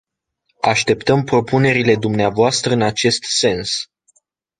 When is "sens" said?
3.23-3.89